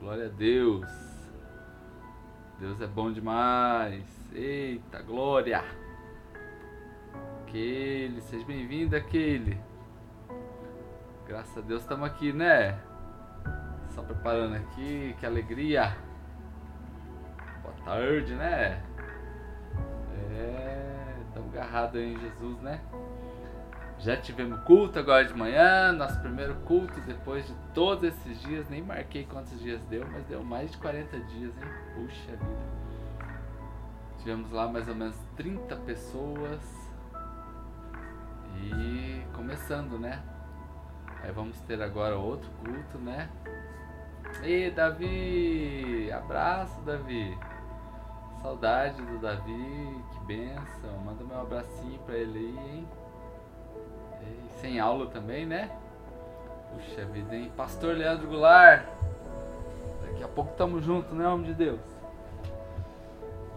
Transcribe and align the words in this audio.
Glória 0.00 0.26
a 0.26 0.30
Deus. 0.30 0.90
Deus 2.58 2.80
é 2.80 2.86
bom 2.86 3.12
demais. 3.12 4.02
Eita, 4.32 5.02
glória. 5.02 5.62
Aquele, 7.42 8.18
seja 8.22 8.42
bem-vindo, 8.46 8.96
aquele. 8.96 9.60
Graças 11.26 11.58
a 11.58 11.60
Deus 11.60 11.82
estamos 11.82 12.08
aqui, 12.08 12.32
né? 12.32 12.80
Só 13.90 14.02
preparando 14.02 14.56
aqui, 14.56 15.14
que 15.20 15.26
alegria. 15.26 15.94
Boa 17.62 17.74
tarde, 17.84 18.34
né? 18.36 18.82
É, 20.30 21.22
estamos 21.28 21.54
agarrados 21.54 22.00
em 22.00 22.18
Jesus, 22.18 22.58
né? 22.62 22.80
Já 24.02 24.16
tivemos 24.16 24.58
culto 24.60 24.98
agora 24.98 25.26
de 25.26 25.34
manhã, 25.34 25.92
nosso 25.92 26.18
primeiro 26.20 26.54
culto 26.64 26.98
depois 27.02 27.46
de 27.46 27.54
todos 27.74 28.04
esses 28.04 28.40
dias. 28.40 28.66
Nem 28.70 28.80
marquei 28.80 29.26
quantos 29.26 29.60
dias 29.60 29.78
deu, 29.90 30.06
mas 30.10 30.24
deu 30.24 30.42
mais 30.42 30.70
de 30.70 30.78
40 30.78 31.20
dias, 31.20 31.52
hein? 31.58 31.68
Puxa 31.94 32.30
vida. 32.30 32.80
Tivemos 34.18 34.50
lá 34.52 34.66
mais 34.68 34.88
ou 34.88 34.94
menos 34.94 35.16
30 35.36 35.76
pessoas. 35.76 36.90
E 38.56 39.22
começando, 39.34 39.98
né? 39.98 40.22
Aí 41.22 41.30
vamos 41.30 41.60
ter 41.60 41.82
agora 41.82 42.16
outro 42.16 42.50
culto, 42.64 42.96
né? 42.98 43.28
E 44.42 44.70
Davi! 44.70 46.10
Abraço, 46.10 46.80
Davi! 46.82 47.36
Saudade 48.40 49.02
do 49.02 49.18
Davi, 49.18 50.04
que 50.12 50.24
benção. 50.24 50.98
Manda 51.04 51.22
meu 51.22 51.38
abracinho 51.38 51.98
pra 52.00 52.14
ele 52.14 52.38
aí, 52.38 52.78
hein? 52.78 52.88
Sem 54.60 54.78
aula 54.78 55.06
também, 55.06 55.46
né? 55.46 55.70
Puxa 56.74 57.04
vida, 57.06 57.34
hein? 57.34 57.50
Pastor 57.56 57.96
Leandro 57.96 58.28
Goulart. 58.28 58.84
Daqui 60.02 60.22
a 60.22 60.28
pouco 60.28 60.50
estamos 60.52 60.84
juntos, 60.84 61.12
né, 61.12 61.26
homem 61.26 61.46
de 61.46 61.54
Deus? 61.54 61.80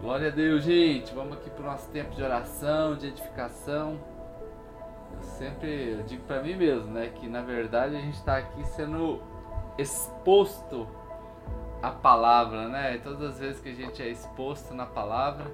Glória 0.00 0.28
a 0.28 0.30
Deus, 0.30 0.64
gente. 0.64 1.14
Vamos 1.14 1.34
aqui 1.34 1.50
para 1.50 1.62
o 1.62 1.66
nosso 1.66 1.88
tempo 1.90 2.14
de 2.14 2.22
oração, 2.22 2.96
de 2.96 3.08
edificação. 3.08 3.98
Eu 5.12 5.22
sempre 5.22 6.02
digo 6.06 6.24
para 6.24 6.42
mim 6.42 6.56
mesmo, 6.56 6.90
né, 6.90 7.10
que 7.14 7.28
na 7.28 7.42
verdade 7.42 7.96
a 7.96 8.00
gente 8.00 8.16
está 8.16 8.38
aqui 8.38 8.64
sendo 8.64 9.20
exposto 9.78 10.88
à 11.82 11.90
palavra, 11.90 12.68
né? 12.68 12.96
E 12.96 12.98
todas 12.98 13.22
as 13.22 13.38
vezes 13.38 13.60
que 13.60 13.68
a 13.68 13.74
gente 13.74 14.02
é 14.02 14.08
exposto 14.08 14.74
na 14.74 14.86
palavra, 14.86 15.46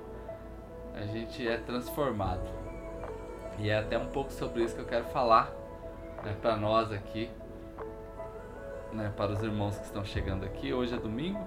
a 0.94 1.02
gente 1.02 1.46
é 1.46 1.56
transformado. 1.58 2.69
E 3.60 3.68
é 3.68 3.78
até 3.78 3.98
um 3.98 4.06
pouco 4.06 4.32
sobre 4.32 4.64
isso 4.64 4.74
que 4.74 4.80
eu 4.80 4.86
quero 4.86 5.04
falar 5.06 5.52
né, 6.24 6.34
para 6.40 6.56
nós 6.56 6.90
aqui, 6.90 7.30
né, 8.90 9.12
para 9.14 9.32
os 9.32 9.42
irmãos 9.42 9.76
que 9.76 9.84
estão 9.84 10.02
chegando 10.02 10.46
aqui. 10.46 10.72
Hoje 10.72 10.94
é 10.94 10.98
domingo 10.98 11.46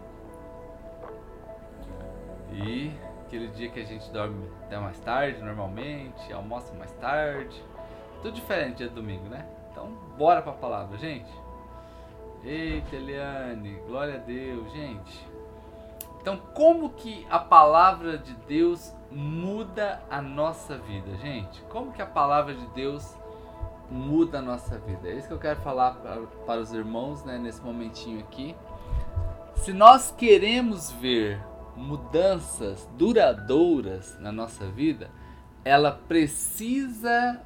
e 2.51 2.91
aquele 3.25 3.47
dia 3.47 3.67
que 3.69 3.79
a 3.79 3.83
gente 3.83 4.11
dorme 4.11 4.47
até 4.63 4.77
mais 4.77 4.99
tarde, 4.99 5.41
normalmente, 5.41 6.31
almoça 6.31 6.71
mais 6.75 6.91
tarde. 6.93 7.59
Tudo 8.21 8.35
diferente 8.35 8.77
dia 8.77 8.89
de 8.89 8.93
domingo, 8.93 9.27
né? 9.27 9.47
Então, 9.71 9.87
bora 10.15 10.39
para 10.43 10.51
a 10.51 10.55
palavra, 10.55 10.95
gente. 10.99 11.31
Eita, 12.43 12.95
Eliane, 12.95 13.73
glória 13.87 14.15
a 14.15 14.19
Deus, 14.19 14.71
gente. 14.71 15.32
Então, 16.23 16.37
como 16.53 16.91
que 16.91 17.27
a 17.29 17.37
palavra 17.37 18.17
de 18.17 18.33
Deus 18.47 18.95
muda 19.11 20.01
a 20.09 20.21
nossa 20.21 20.77
vida, 20.77 21.17
gente? 21.17 21.61
Como 21.63 21.91
que 21.91 22.01
a 22.01 22.05
palavra 22.05 22.55
de 22.55 22.65
Deus 22.67 23.13
muda 23.91 24.39
a 24.39 24.41
nossa 24.41 24.77
vida? 24.77 25.09
É 25.09 25.15
isso 25.15 25.27
que 25.27 25.33
eu 25.33 25.39
quero 25.39 25.59
falar 25.59 25.95
para, 26.45 26.61
os 26.61 26.71
irmãos 26.71 27.25
né, 27.25 27.37
nesse 27.37 27.61
momentinho 27.61 28.21
aqui. 28.21 28.55
Se 29.55 29.73
nós 29.73 30.11
queremos 30.17 30.91
ver 30.93 31.41
mudanças 31.75 32.87
duradouras 32.97 34.17
na 34.17 34.31
nossa 34.31 34.65
vida, 34.67 35.11
ela 35.65 35.91
precisa 35.91 37.41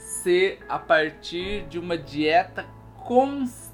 ser 0.00 0.64
a 0.68 0.80
partir 0.80 1.64
de 1.68 1.78
uma 1.78 1.96
dieta 1.96 2.66
constante 3.04 3.73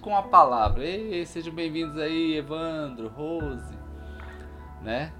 com 0.00 0.16
a 0.16 0.22
palavra. 0.22 0.82
Ei, 0.82 1.26
sejam 1.26 1.52
bem-vindos 1.52 1.98
aí, 1.98 2.38
Evandro, 2.38 3.08
Rose, 3.08 3.76
né? 4.80 5.12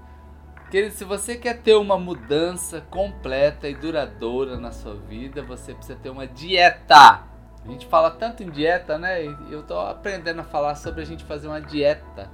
Querido, 0.71 0.91
se 0.91 1.03
você 1.03 1.35
quer 1.35 1.61
ter 1.61 1.75
uma 1.75 1.99
mudança 1.99 2.81
completa 2.89 3.69
e 3.69 3.75
duradoura 3.75 4.57
na 4.57 4.71
sua 4.71 4.95
vida, 4.95 5.43
você 5.43 5.75
precisa 5.75 5.99
ter 5.99 6.09
uma 6.09 6.25
dieta. 6.25 6.95
A 7.63 7.67
gente 7.67 7.85
fala 7.85 8.09
tanto 8.09 8.41
em 8.41 8.49
dieta, 8.49 8.97
né? 8.97 9.23
Eu 9.51 9.61
tô 9.61 9.79
aprendendo 9.79 10.39
a 10.39 10.43
falar 10.43 10.73
sobre 10.73 11.03
a 11.03 11.05
gente 11.05 11.23
fazer 11.25 11.47
uma 11.47 11.61
dieta. 11.61 12.27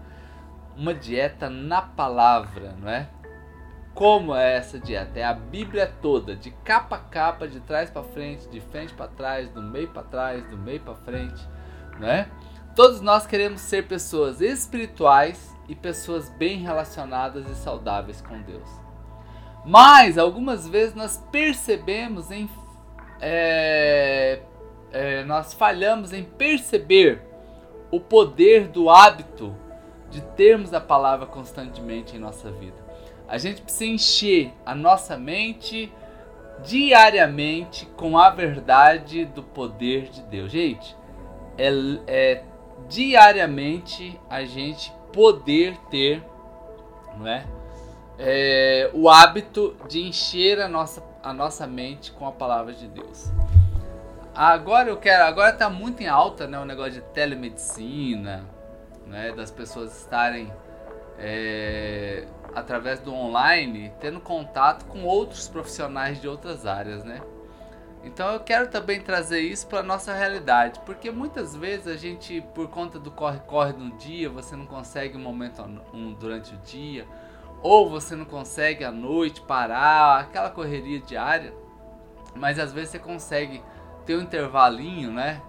Uma 0.77 0.93
dieta 0.93 1.49
na 1.49 1.81
palavra, 1.81 2.77
não 2.79 2.87
é? 2.87 3.09
Como 3.93 4.33
é 4.33 4.55
essa 4.55 4.79
dieta? 4.79 5.19
É 5.19 5.25
a 5.25 5.33
Bíblia 5.33 5.91
toda, 6.01 6.33
de 6.33 6.51
capa 6.63 6.95
a 6.95 6.99
capa, 6.99 7.45
de 7.45 7.59
trás 7.59 7.89
para 7.89 8.03
frente, 8.03 8.47
de 8.47 8.61
frente 8.61 8.93
para 8.93 9.09
trás, 9.09 9.49
do 9.49 9.61
meio 9.61 9.89
para 9.89 10.03
trás, 10.03 10.49
do 10.49 10.57
meio 10.57 10.79
para 10.79 10.95
frente, 10.95 11.45
né? 11.99 12.29
Todos 12.75 13.01
nós 13.01 13.27
queremos 13.27 13.61
ser 13.61 13.87
pessoas 13.87 14.41
espirituais 14.41 15.55
e 15.67 15.75
pessoas 15.75 16.29
bem 16.29 16.59
relacionadas 16.59 17.49
e 17.49 17.55
saudáveis 17.55 18.21
com 18.21 18.41
Deus. 18.41 18.69
Mas 19.65 20.17
algumas 20.17 20.67
vezes 20.67 20.95
nós 20.95 21.17
percebemos 21.31 22.31
em 22.31 22.49
é, 23.21 24.39
é, 24.91 25.23
nós 25.25 25.53
falhamos 25.53 26.13
em 26.13 26.23
perceber 26.23 27.21
o 27.91 27.99
poder 27.99 28.67
do 28.67 28.89
hábito 28.89 29.55
de 30.09 30.21
termos 30.21 30.73
a 30.73 30.79
palavra 30.79 31.25
constantemente 31.25 32.15
em 32.15 32.19
nossa 32.19 32.49
vida. 32.51 32.77
A 33.27 33.37
gente 33.37 33.61
precisa 33.61 33.85
encher 33.85 34.53
a 34.65 34.73
nossa 34.73 35.17
mente 35.17 35.91
diariamente 36.63 37.85
com 37.95 38.17
a 38.17 38.29
verdade 38.29 39.25
do 39.25 39.43
poder 39.43 40.09
de 40.09 40.21
Deus. 40.23 40.51
Gente, 40.51 40.95
é, 41.59 41.69
é 42.07 42.43
diariamente 42.87 44.19
a 44.29 44.45
gente 44.45 44.91
poder 45.11 45.77
ter, 45.91 46.23
não 47.17 47.27
é? 47.27 47.45
é? 48.17 48.89
o 48.93 49.09
hábito 49.09 49.75
de 49.87 50.01
encher 50.01 50.61
a 50.61 50.69
nossa, 50.69 51.03
a 51.21 51.33
nossa 51.33 51.67
mente 51.67 52.11
com 52.13 52.25
a 52.25 52.31
palavra 52.31 52.73
de 52.73 52.87
Deus. 52.87 53.31
Agora 54.33 54.89
eu 54.89 54.97
quero, 54.97 55.25
agora 55.25 55.51
está 55.51 55.69
muito 55.69 56.01
em 56.01 56.07
alta, 56.07 56.47
né, 56.47 56.57
o 56.57 56.63
negócio 56.63 56.93
de 56.93 57.01
telemedicina, 57.01 58.45
né, 59.05 59.33
das 59.33 59.51
pessoas 59.51 59.99
estarem 59.99 60.49
é, 61.17 62.23
através 62.55 63.01
do 63.01 63.13
online, 63.13 63.91
tendo 63.99 64.21
contato 64.21 64.85
com 64.85 65.03
outros 65.03 65.49
profissionais 65.49 66.21
de 66.21 66.27
outras 66.27 66.65
áreas, 66.65 67.03
né? 67.03 67.21
Então 68.03 68.31
eu 68.31 68.39
quero 68.39 68.69
também 68.69 69.01
trazer 69.01 69.41
isso 69.41 69.67
para 69.67 69.83
nossa 69.83 70.13
realidade, 70.13 70.79
porque 70.85 71.11
muitas 71.11 71.55
vezes 71.55 71.87
a 71.87 71.97
gente, 71.97 72.41
por 72.53 72.69
conta 72.69 72.97
do 72.97 73.11
corre-corre 73.11 73.73
no 73.73 73.91
dia, 73.97 74.29
você 74.29 74.55
não 74.55 74.65
consegue 74.65 75.17
um 75.17 75.21
momento 75.21 75.61
um, 75.93 76.13
durante 76.13 76.53
o 76.53 76.57
dia, 76.59 77.05
ou 77.61 77.89
você 77.89 78.15
não 78.15 78.25
consegue 78.25 78.85
à 78.85 78.91
noite 78.91 79.41
parar, 79.41 80.19
aquela 80.19 80.49
correria 80.49 80.99
diária, 80.99 81.53
mas 82.35 82.57
às 82.57 82.71
vezes 82.71 82.91
você 82.91 82.99
consegue 82.99 83.61
ter 84.05 84.17
um 84.17 84.21
intervalinho, 84.21 85.11
né? 85.11 85.41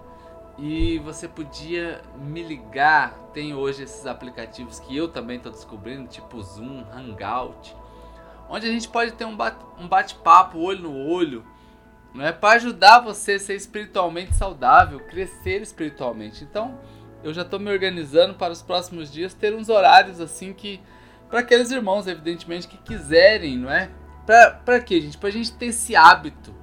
E 0.57 0.99
você 0.99 1.27
podia 1.27 2.01
me 2.15 2.43
ligar. 2.43 3.13
Tem 3.33 3.53
hoje 3.53 3.83
esses 3.83 4.05
aplicativos 4.05 4.79
que 4.79 4.95
eu 4.95 5.07
também 5.07 5.37
estou 5.37 5.51
descobrindo, 5.51 6.07
tipo 6.07 6.41
Zoom, 6.43 6.83
Hangout, 6.91 7.75
onde 8.49 8.67
a 8.67 8.71
gente 8.71 8.89
pode 8.89 9.13
ter 9.13 9.25
um 9.25 9.87
bate-papo 9.87 10.59
olho 10.59 10.81
no 10.81 11.07
olho, 11.07 11.45
não 12.13 12.25
é 12.25 12.31
para 12.31 12.55
ajudar 12.55 12.99
você 12.99 13.33
a 13.33 13.39
ser 13.39 13.55
espiritualmente 13.55 14.33
saudável, 14.33 14.99
crescer 14.99 15.61
espiritualmente. 15.61 16.43
Então, 16.43 16.79
eu 17.23 17.33
já 17.33 17.43
estou 17.43 17.59
me 17.59 17.71
organizando 17.71 18.33
para 18.33 18.51
os 18.51 18.61
próximos 18.61 19.11
dias 19.11 19.33
ter 19.33 19.53
uns 19.53 19.69
horários 19.69 20.19
assim 20.19 20.53
que 20.53 20.81
para 21.29 21.39
aqueles 21.39 21.71
irmãos, 21.71 22.07
evidentemente, 22.07 22.67
que 22.67 22.77
quiserem, 22.77 23.57
não 23.57 23.71
é? 23.71 23.89
Para 24.65 24.81
quê, 24.81 24.99
gente? 24.99 25.17
Para 25.17 25.29
a 25.29 25.31
gente 25.31 25.53
ter 25.53 25.67
esse 25.67 25.95
hábito 25.95 26.53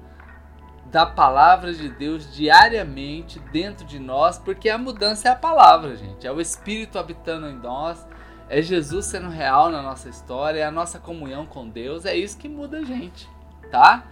da 0.91 1.05
palavra 1.05 1.73
de 1.73 1.89
Deus 1.89 2.31
diariamente 2.33 3.39
dentro 3.51 3.85
de 3.85 3.97
nós, 3.97 4.37
porque 4.37 4.69
a 4.69 4.77
mudança 4.77 5.27
é 5.27 5.31
a 5.31 5.35
palavra, 5.35 5.95
gente. 5.95 6.25
É 6.25 6.31
o 6.31 6.39
Espírito 6.39 6.99
habitando 6.99 7.47
em 7.47 7.55
nós, 7.55 8.07
é 8.47 8.61
Jesus 8.61 9.07
sendo 9.07 9.29
real 9.29 9.71
na 9.71 9.81
nossa 9.81 10.07
história, 10.07 10.59
é 10.59 10.65
a 10.65 10.71
nossa 10.71 10.99
comunhão 10.99 11.45
com 11.45 11.67
Deus, 11.67 12.05
é 12.05 12.15
isso 12.15 12.37
que 12.37 12.47
muda 12.47 12.77
a 12.77 12.83
gente, 12.83 13.27
tá? 13.71 14.05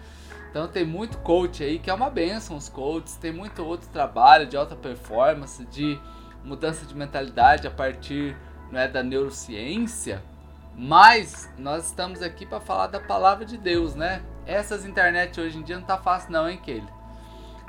Então 0.58 0.68
tem 0.68 0.84
muito 0.84 1.20
coach 1.20 1.64
aí 1.64 1.78
que 1.78 1.88
é 1.88 1.94
uma 1.94 2.10
benção 2.10 2.58
os 2.58 2.68
coaches, 2.68 3.16
tem 3.16 3.32
muito 3.32 3.64
outro 3.64 3.88
trabalho 3.90 4.48
de 4.48 4.58
alta 4.58 4.76
performance, 4.76 5.64
de 5.66 6.00
mudança 6.44 6.84
de 6.84 6.96
mentalidade 6.96 7.68
a 7.68 7.70
partir 7.70 8.36
não 8.72 8.80
é, 8.80 8.88
da 8.88 9.04
neurociência, 9.04 10.24
mas 10.76 11.48
nós 11.60 11.86
estamos 11.86 12.24
aqui 12.24 12.44
para 12.44 12.60
falar 12.60 12.88
da 12.88 13.00
palavra 13.00 13.46
de 13.46 13.56
Deus, 13.56 13.94
né? 13.94 14.24
Essas 14.48 14.84
internet 14.84 15.40
hoje 15.40 15.60
em 15.60 15.62
dia 15.62 15.78
não 15.78 15.86
tá 15.86 15.96
fácil 15.96 16.32
não, 16.32 16.50
hein, 16.50 16.58
Kelly? 16.58 16.90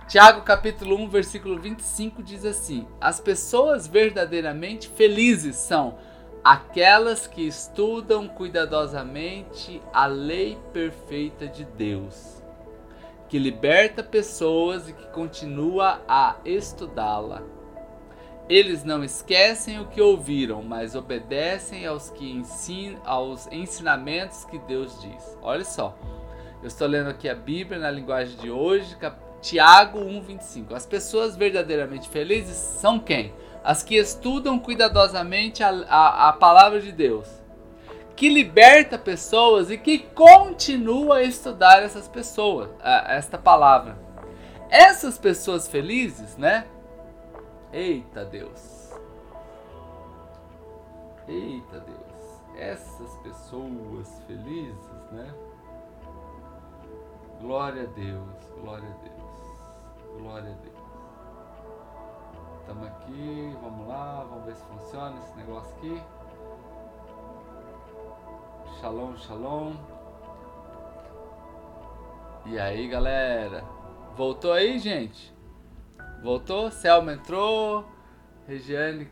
Tiago 0.06 0.40
capítulo 0.40 0.96
1, 0.96 1.10
versículo 1.10 1.58
25 1.58 2.22
diz 2.22 2.42
assim: 2.46 2.88
As 2.98 3.20
pessoas 3.20 3.86
verdadeiramente 3.86 4.88
felizes 4.88 5.56
são 5.56 5.98
aquelas 6.42 7.26
que 7.26 7.46
estudam 7.46 8.26
cuidadosamente 8.26 9.82
a 9.92 10.06
lei 10.06 10.56
perfeita 10.72 11.46
de 11.46 11.66
Deus, 11.66 12.38
que 13.28 13.38
liberta 13.38 14.02
pessoas 14.02 14.88
e 14.88 14.92
que 14.92 15.06
continua 15.08 16.02
a 16.08 16.36
estudá-la. 16.44 17.42
Eles 18.48 18.82
não 18.82 19.04
esquecem 19.04 19.78
o 19.78 19.86
que 19.86 20.00
ouviram, 20.00 20.62
mas 20.62 20.94
obedecem 20.94 21.84
aos, 21.84 22.08
que 22.08 22.30
ensin 22.30 22.96
aos 23.04 23.46
ensinamentos 23.52 24.44
que 24.46 24.58
Deus 24.60 24.98
diz. 25.02 25.38
Olha 25.42 25.64
só, 25.64 25.94
eu 26.62 26.66
estou 26.66 26.88
lendo 26.88 27.10
aqui 27.10 27.28
a 27.28 27.34
Bíblia 27.34 27.78
na 27.78 27.90
linguagem 27.90 28.38
de 28.38 28.50
hoje, 28.50 28.96
Tiago 29.42 29.98
1,25. 30.00 30.72
As 30.72 30.86
pessoas 30.86 31.36
verdadeiramente 31.36 32.08
felizes 32.08 32.56
são 32.56 32.98
quem? 32.98 33.34
As 33.62 33.82
que 33.82 33.96
estudam 33.96 34.58
cuidadosamente 34.58 35.62
a, 35.62 35.68
a, 35.68 36.28
a 36.28 36.32
palavra 36.32 36.80
de 36.80 36.90
Deus, 36.90 37.28
que 38.18 38.28
liberta 38.28 38.98
pessoas 38.98 39.70
e 39.70 39.78
que 39.78 40.00
continua 40.00 41.18
a 41.18 41.22
estudar 41.22 41.84
essas 41.84 42.08
pessoas, 42.08 42.68
esta 43.06 43.38
palavra. 43.38 43.96
Essas 44.68 45.16
pessoas 45.16 45.68
felizes, 45.68 46.36
né? 46.36 46.66
Eita 47.72 48.24
Deus. 48.24 48.92
Eita 51.28 51.78
Deus. 51.78 52.58
Essas 52.58 53.16
pessoas 53.18 54.20
felizes, 54.26 55.12
né? 55.12 55.32
Glória 57.40 57.84
a 57.84 57.86
Deus, 57.86 58.52
glória 58.60 58.88
a 58.88 59.04
Deus, 59.04 60.20
glória 60.20 60.50
a 60.50 60.56
Deus. 60.56 60.78
Estamos 62.62 62.88
aqui, 62.88 63.56
vamos 63.62 63.86
lá, 63.86 64.26
vamos 64.28 64.44
ver 64.44 64.56
se 64.56 64.64
funciona 64.64 65.20
esse 65.20 65.36
negócio 65.36 65.72
aqui. 65.76 66.02
Shalom, 68.80 69.16
shalom. 69.16 69.74
E 72.46 72.60
aí, 72.60 72.86
galera? 72.86 73.64
Voltou 74.16 74.52
aí, 74.52 74.78
gente? 74.78 75.34
Voltou, 76.22 76.70
Selma 76.70 77.14
entrou, 77.14 77.84
Regiane 78.46 79.08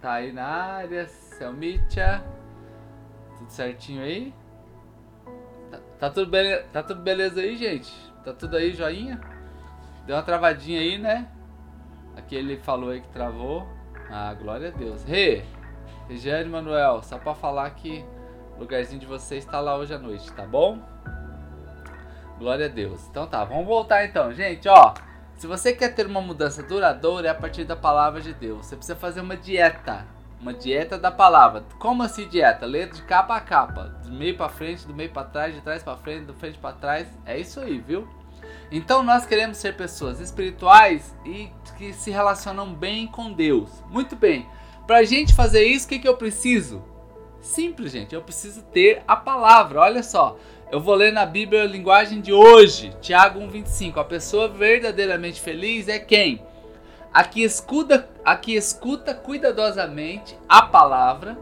tá 0.00 0.14
aí 0.14 0.32
na 0.32 0.44
área, 0.44 1.06
Selmitia, 1.06 2.24
tudo 3.38 3.48
certinho 3.48 4.02
aí? 4.02 4.34
Tá, 5.70 5.78
tá, 6.00 6.10
tudo 6.10 6.28
beleza, 6.28 6.64
tá 6.72 6.82
tudo 6.82 7.00
beleza 7.00 7.40
aí, 7.40 7.56
gente? 7.56 7.92
Tá 8.24 8.32
tudo 8.32 8.56
aí, 8.56 8.72
joinha? 8.72 9.20
Deu 10.04 10.16
uma 10.16 10.22
travadinha 10.22 10.80
aí, 10.80 10.98
né? 10.98 11.30
Aqui 12.16 12.34
ele 12.34 12.56
falou 12.56 12.90
aí 12.90 13.00
que 13.00 13.08
travou. 13.10 13.68
Ah, 14.10 14.34
glória 14.34 14.70
a 14.70 14.72
Deus. 14.72 15.04
Rê, 15.04 15.44
Regiane 16.08 16.50
Manuel, 16.50 17.04
só 17.04 17.18
pra 17.18 17.36
falar 17.36 17.70
que 17.70 18.04
o 18.58 18.62
lugarzinho 18.62 19.00
de 19.00 19.06
vocês 19.06 19.44
está 19.44 19.60
lá 19.60 19.76
hoje 19.76 19.94
à 19.94 19.98
noite, 19.98 20.30
tá 20.32 20.44
bom? 20.44 20.80
Glória 22.38 22.66
a 22.66 22.68
Deus. 22.68 23.06
Então 23.08 23.26
tá, 23.26 23.44
vamos 23.44 23.66
voltar 23.66 24.04
então, 24.04 24.34
gente, 24.34 24.68
ó. 24.68 24.94
Se 25.36 25.46
você 25.46 25.72
quer 25.72 25.94
ter 25.94 26.06
uma 26.06 26.20
mudança 26.20 26.60
duradoura, 26.64 27.28
é 27.28 27.30
a 27.30 27.34
partir 27.34 27.64
da 27.64 27.76
palavra 27.76 28.20
de 28.20 28.34
Deus. 28.34 28.66
Você 28.66 28.74
precisa 28.74 28.96
fazer 28.98 29.20
uma 29.20 29.36
dieta. 29.36 30.04
Uma 30.40 30.52
dieta 30.52 30.98
da 30.98 31.10
palavra. 31.12 31.64
Como 31.78 32.02
assim 32.02 32.26
dieta? 32.26 32.66
Ler 32.66 32.90
de 32.90 33.02
capa 33.02 33.36
a 33.36 33.40
capa. 33.40 33.84
Do 34.04 34.10
meio 34.10 34.36
para 34.36 34.48
frente, 34.48 34.86
do 34.86 34.94
meio 34.94 35.10
para 35.10 35.28
trás, 35.28 35.54
de 35.54 35.60
trás 35.60 35.82
para 35.82 35.96
frente, 35.96 36.26
do 36.26 36.34
frente 36.34 36.58
para 36.58 36.74
trás. 36.74 37.06
É 37.24 37.38
isso 37.38 37.60
aí, 37.60 37.78
viu? 37.78 38.08
Então 38.72 39.04
nós 39.04 39.24
queremos 39.24 39.58
ser 39.58 39.76
pessoas 39.76 40.18
espirituais 40.18 41.14
e 41.24 41.48
que 41.76 41.92
se 41.92 42.10
relacionam 42.10 42.74
bem 42.74 43.06
com 43.06 43.32
Deus. 43.32 43.70
Muito 43.88 44.16
bem. 44.16 44.48
Para 44.84 44.98
a 44.98 45.04
gente 45.04 45.32
fazer 45.32 45.64
isso, 45.64 45.86
o 45.86 45.88
que, 45.88 46.00
que 46.00 46.08
eu 46.08 46.16
preciso? 46.16 46.82
Simples, 47.40 47.92
gente. 47.92 48.14
Eu 48.14 48.22
preciso 48.22 48.62
ter 48.62 49.02
a 49.06 49.16
palavra. 49.16 49.80
Olha 49.80 50.02
só. 50.02 50.36
Eu 50.70 50.80
vou 50.80 50.94
ler 50.94 51.12
na 51.12 51.24
Bíblia 51.24 51.62
a 51.62 51.66
linguagem 51.66 52.20
de 52.20 52.30
hoje, 52.30 52.94
Tiago 53.00 53.40
1,25. 53.40 53.96
A 53.96 54.04
pessoa 54.04 54.48
verdadeiramente 54.48 55.40
feliz 55.40 55.88
é 55.88 55.98
quem? 55.98 56.42
A 57.12 57.24
que, 57.24 57.42
escuta, 57.42 58.06
a 58.22 58.36
que 58.36 58.54
escuta 58.54 59.14
cuidadosamente 59.14 60.38
a 60.46 60.60
palavra, 60.60 61.38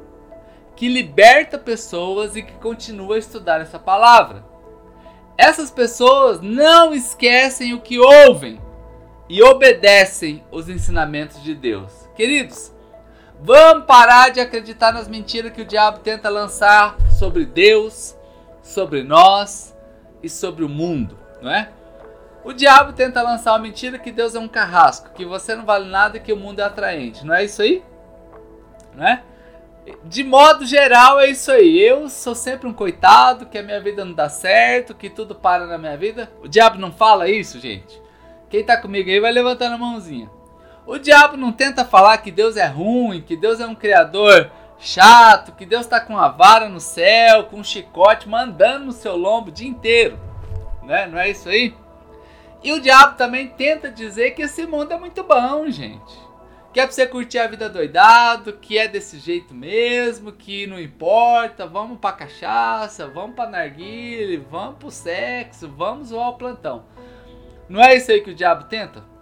que 0.76 0.86
liberta 0.86 1.58
pessoas 1.58 2.36
e 2.36 2.42
que 2.42 2.52
continua 2.52 3.16
a 3.16 3.18
estudar 3.18 3.60
essa 3.60 3.80
palavra. 3.80 4.44
Essas 5.36 5.72
pessoas 5.72 6.40
não 6.40 6.94
esquecem 6.94 7.74
o 7.74 7.80
que 7.80 7.98
ouvem 7.98 8.60
e 9.28 9.42
obedecem 9.42 10.44
os 10.52 10.68
ensinamentos 10.68 11.42
de 11.42 11.52
Deus. 11.52 12.08
Queridos, 12.14 12.72
vamos 13.40 13.84
parar 13.84 14.30
de 14.30 14.40
acreditar 14.40 14.92
nas 14.92 15.08
mentiras 15.08 15.52
que 15.52 15.62
o 15.62 15.66
diabo 15.66 16.00
tenta 16.00 16.28
lançar 16.28 16.96
sobre 17.10 17.44
Deus 17.44 18.16
sobre 18.66 19.02
nós 19.02 19.74
e 20.22 20.28
sobre 20.28 20.64
o 20.64 20.68
mundo, 20.68 21.16
não 21.40 21.50
é? 21.50 21.70
O 22.44 22.52
diabo 22.52 22.92
tenta 22.92 23.22
lançar 23.22 23.52
uma 23.52 23.60
mentira 23.60 23.98
que 23.98 24.12
Deus 24.12 24.34
é 24.34 24.40
um 24.40 24.48
carrasco, 24.48 25.10
que 25.14 25.24
você 25.24 25.54
não 25.54 25.64
vale 25.64 25.88
nada 25.88 26.16
e 26.16 26.20
que 26.20 26.32
o 26.32 26.36
mundo 26.36 26.60
é 26.60 26.64
atraente, 26.64 27.24
não 27.24 27.34
é 27.34 27.44
isso 27.44 27.62
aí? 27.62 27.82
Não 28.94 29.06
é? 29.06 29.22
De 30.04 30.24
modo 30.24 30.66
geral 30.66 31.20
é 31.20 31.28
isso 31.30 31.50
aí. 31.52 31.78
Eu 31.78 32.08
sou 32.08 32.34
sempre 32.34 32.68
um 32.68 32.72
coitado, 32.72 33.46
que 33.46 33.56
a 33.56 33.62
minha 33.62 33.80
vida 33.80 34.04
não 34.04 34.12
dá 34.12 34.28
certo, 34.28 34.94
que 34.94 35.08
tudo 35.08 35.34
para 35.34 35.64
na 35.64 35.78
minha 35.78 35.96
vida. 35.96 36.30
O 36.42 36.48
diabo 36.48 36.76
não 36.76 36.90
fala 36.90 37.28
isso, 37.28 37.60
gente. 37.60 38.02
Quem 38.48 38.64
tá 38.64 38.76
comigo 38.76 39.08
aí 39.08 39.20
vai 39.20 39.30
levantando 39.30 39.74
a 39.74 39.78
mãozinha. 39.78 40.28
O 40.86 40.98
diabo 40.98 41.36
não 41.36 41.50
tenta 41.50 41.84
falar 41.84 42.18
que 42.18 42.30
Deus 42.30 42.56
é 42.56 42.66
ruim, 42.66 43.20
que 43.20 43.36
Deus 43.36 43.58
é 43.58 43.66
um 43.66 43.74
criador 43.74 44.52
chato, 44.78 45.52
que 45.52 45.66
Deus 45.66 45.82
está 45.82 46.00
com 46.00 46.16
a 46.16 46.28
vara 46.28 46.68
no 46.68 46.78
céu, 46.78 47.44
com 47.44 47.56
um 47.56 47.64
chicote, 47.64 48.28
mandando 48.28 48.86
no 48.86 48.92
seu 48.92 49.16
lombo 49.16 49.48
o 49.48 49.52
dia 49.52 49.66
inteiro. 49.66 50.16
Né? 50.84 51.08
Não 51.08 51.18
é 51.18 51.28
isso 51.28 51.48
aí? 51.48 51.74
E 52.62 52.72
o 52.72 52.80
diabo 52.80 53.16
também 53.16 53.48
tenta 53.48 53.90
dizer 53.90 54.32
que 54.32 54.42
esse 54.42 54.64
mundo 54.64 54.92
é 54.92 54.98
muito 54.98 55.24
bom, 55.24 55.68
gente. 55.68 56.26
Que 56.72 56.78
é 56.78 56.84
pra 56.84 56.92
você 56.92 57.06
curtir 57.06 57.38
a 57.38 57.48
vida 57.48 57.68
doidado, 57.68 58.52
que 58.52 58.78
é 58.78 58.86
desse 58.86 59.18
jeito 59.18 59.54
mesmo, 59.54 60.30
que 60.30 60.66
não 60.68 60.78
importa, 60.78 61.66
vamos 61.66 61.98
pra 61.98 62.12
cachaça, 62.12 63.08
vamos 63.08 63.34
pra 63.34 63.48
narguile, 63.48 64.36
vamos 64.36 64.76
pro 64.76 64.90
sexo, 64.90 65.68
vamos 65.68 66.08
zoar 66.08 66.28
o 66.28 66.36
plantão. 66.36 66.84
Não 67.68 67.82
é 67.82 67.96
isso 67.96 68.12
aí 68.12 68.20
que 68.20 68.30
o 68.30 68.34
diabo 68.34 68.64
tenta? 68.64 69.15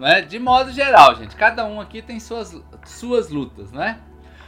Não 0.00 0.08
é? 0.08 0.22
De 0.22 0.38
modo 0.38 0.72
geral, 0.72 1.14
gente. 1.14 1.36
Cada 1.36 1.66
um 1.66 1.78
aqui 1.78 2.00
tem 2.00 2.18
suas, 2.18 2.58
suas 2.86 3.28
lutas, 3.28 3.70
não 3.70 3.82
é? 3.82 3.98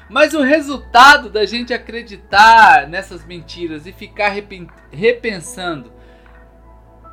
Mas 0.09 0.33
o 0.33 0.41
resultado 0.41 1.29
da 1.29 1.45
gente 1.45 1.75
acreditar 1.75 2.89
nessas 2.89 3.23
mentiras 3.27 3.87
e 3.87 3.93
ficar 3.93 4.33
repensando 4.91 5.93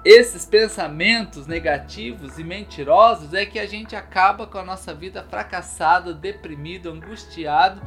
esses 0.05 0.45
pensamentos 0.45 1.47
negativos 1.47 2.39
e 2.39 2.43
mentirosos 2.45 3.33
é 3.33 3.45
que 3.45 3.59
a 3.59 3.67
gente 3.67 3.93
acaba 3.93 4.47
com 4.47 4.57
a 4.57 4.63
nossa 4.63 4.93
vida 4.93 5.21
fracassada, 5.29 6.13
deprimido, 6.13 6.89
angustiado. 6.89 7.81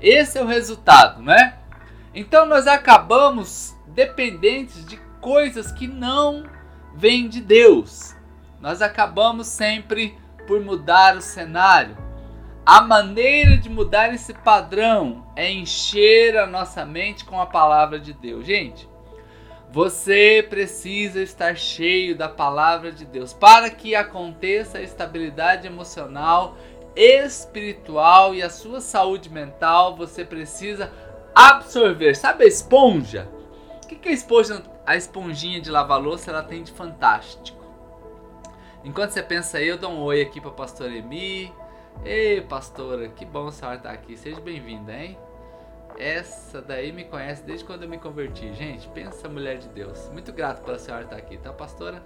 Esse 0.00 0.38
é 0.38 0.42
o 0.42 0.46
resultado, 0.46 1.20
né? 1.20 1.58
Então 2.14 2.46
nós 2.46 2.66
acabamos 2.66 3.76
dependentes 3.88 4.86
de 4.86 4.96
coisas 5.20 5.70
que 5.70 5.86
não 5.86 6.44
vêm 6.94 7.28
de 7.28 7.42
Deus. 7.42 8.16
Nós 8.62 8.80
acabamos 8.80 9.48
sempre 9.48 10.16
por 10.46 10.60
mudar 10.60 11.16
o 11.16 11.20
cenário. 11.20 11.98
A 12.64 12.80
maneira 12.80 13.58
de 13.58 13.68
mudar 13.68 14.14
esse 14.14 14.32
padrão 14.32 15.26
é 15.34 15.50
encher 15.50 16.38
a 16.38 16.46
nossa 16.46 16.86
mente 16.86 17.24
com 17.24 17.40
a 17.40 17.46
palavra 17.46 17.98
de 17.98 18.12
Deus. 18.12 18.46
Gente, 18.46 18.88
você 19.72 20.46
precisa 20.48 21.20
estar 21.20 21.56
cheio 21.56 22.16
da 22.16 22.28
palavra 22.28 22.92
de 22.92 23.04
Deus 23.04 23.32
para 23.32 23.68
que 23.68 23.96
aconteça 23.96 24.78
a 24.78 24.82
estabilidade 24.82 25.66
emocional, 25.66 26.56
espiritual 26.94 28.32
e 28.32 28.44
a 28.44 28.50
sua 28.50 28.80
saúde 28.80 29.28
mental. 29.28 29.96
Você 29.96 30.24
precisa 30.24 30.92
absorver. 31.34 32.14
Sabe 32.14 32.44
a 32.44 32.46
esponja? 32.46 33.28
O 33.82 33.88
que, 33.88 34.08
a 34.08 34.12
esponja, 34.12 34.62
a 34.86 34.94
esponjinha 34.94 35.60
de 35.60 35.68
lavar 35.68 36.00
louça 36.00 36.30
ela 36.30 36.44
tem 36.44 36.62
de 36.62 36.70
fantástico? 36.70 37.61
Enquanto 38.84 39.10
você 39.10 39.22
pensa 39.22 39.58
aí, 39.58 39.68
eu 39.68 39.78
dou 39.78 39.92
um 39.92 40.02
oi 40.02 40.22
aqui 40.22 40.40
para 40.40 40.50
a 40.50 40.54
pastora 40.54 40.92
Emi 40.92 41.52
Ei, 42.04 42.40
pastora, 42.40 43.08
que 43.08 43.24
bom 43.24 43.46
a 43.46 43.52
senhora 43.52 43.76
estar 43.76 43.92
aqui. 43.92 44.16
Seja 44.16 44.40
bem-vinda, 44.40 44.92
hein? 44.92 45.16
Essa 45.96 46.60
daí 46.60 46.90
me 46.90 47.04
conhece 47.04 47.44
desde 47.44 47.64
quando 47.64 47.84
eu 47.84 47.88
me 47.88 47.96
converti. 47.96 48.52
Gente, 48.54 48.88
pensa 48.88 49.28
mulher 49.28 49.58
de 49.58 49.68
Deus. 49.68 50.08
Muito 50.12 50.32
grato 50.32 50.64
pela 50.64 50.80
senhora 50.80 51.04
estar 51.04 51.16
aqui, 51.16 51.36
tá, 51.36 51.52
pastora? 51.52 52.02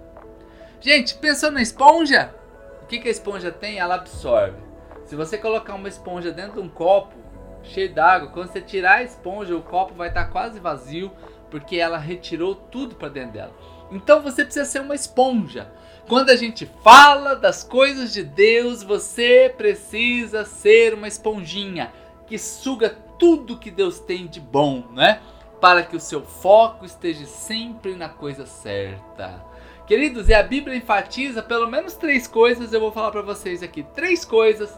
Gente, 0.79 1.15
pensou 1.15 1.49
na 1.49 1.63
esponja? 1.63 2.35
O 2.83 2.85
que, 2.85 2.99
que 2.99 3.07
a 3.07 3.11
esponja 3.11 3.51
tem? 3.51 3.79
Ela 3.79 3.95
absorve. 3.95 4.57
Se 5.05 5.15
você 5.15 5.35
colocar 5.35 5.73
uma 5.73 5.87
esponja 5.87 6.31
dentro 6.31 6.53
de 6.53 6.59
um 6.59 6.69
copo 6.69 7.15
cheio 7.63 7.91
d'água, 7.91 8.29
quando 8.29 8.51
você 8.51 8.61
tirar 8.61 8.97
a 8.97 9.03
esponja, 9.03 9.55
o 9.55 9.63
copo 9.63 9.95
vai 9.95 10.09
estar 10.09 10.25
quase 10.25 10.59
vazio, 10.59 11.11
porque 11.49 11.77
ela 11.77 11.97
retirou 11.97 12.53
tudo 12.53 12.95
para 12.95 13.09
dentro 13.09 13.31
dela. 13.31 13.53
Então 13.91 14.21
você 14.21 14.43
precisa 14.43 14.65
ser 14.65 14.81
uma 14.81 14.95
esponja. 14.95 15.71
Quando 16.07 16.29
a 16.29 16.35
gente 16.35 16.65
fala 16.83 17.35
das 17.35 17.63
coisas 17.63 18.13
de 18.13 18.23
Deus, 18.23 18.81
você 18.81 19.53
precisa 19.57 20.45
ser 20.45 20.93
uma 20.93 21.07
esponjinha 21.07 21.91
que 22.25 22.37
suga 22.37 22.89
tudo 23.19 23.57
que 23.57 23.71
Deus 23.71 23.99
tem 23.99 24.27
de 24.27 24.39
bom, 24.39 24.85
né? 24.93 25.21
Para 25.59 25.83
que 25.83 25.95
o 25.95 25.99
seu 25.99 26.21
foco 26.21 26.85
esteja 26.85 27.25
sempre 27.25 27.95
na 27.95 28.07
coisa 28.07 28.45
certa. 28.45 29.43
Queridos, 29.85 30.29
e 30.29 30.33
a 30.33 30.43
Bíblia 30.43 30.75
enfatiza 30.75 31.41
pelo 31.41 31.67
menos 31.67 31.93
três 31.93 32.27
coisas, 32.27 32.73
eu 32.73 32.79
vou 32.79 32.91
falar 32.91 33.11
para 33.11 33.21
vocês 33.21 33.63
aqui. 33.63 33.83
Três 33.95 34.23
coisas 34.23 34.77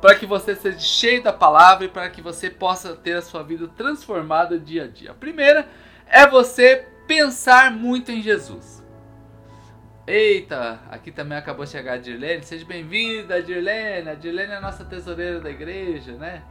para 0.00 0.14
que 0.14 0.26
você 0.26 0.54
seja 0.54 0.78
cheio 0.78 1.22
da 1.22 1.32
palavra 1.32 1.86
e 1.86 1.88
para 1.88 2.08
que 2.08 2.22
você 2.22 2.50
possa 2.50 2.94
ter 2.94 3.16
a 3.16 3.22
sua 3.22 3.42
vida 3.42 3.68
transformada 3.76 4.58
dia 4.58 4.84
a 4.84 4.86
dia. 4.86 5.10
A 5.10 5.14
primeira 5.14 5.68
é 6.06 6.26
você 6.26 6.86
pensar 7.06 7.70
muito 7.70 8.10
em 8.10 8.22
Jesus. 8.22 8.84
Eita, 10.06 10.80
aqui 10.88 11.10
também 11.10 11.36
acabou 11.36 11.64
de 11.64 11.70
chegar 11.70 11.94
a 11.94 11.98
Dirlene. 11.98 12.42
Seja 12.42 12.64
bem-vinda, 12.64 13.42
Dirlene. 13.42 14.08
A 14.08 14.14
Dirlene 14.14 14.52
é 14.52 14.56
a 14.56 14.60
nossa 14.60 14.84
tesoureira 14.84 15.40
da 15.40 15.50
igreja, 15.50 16.12
né? 16.12 16.42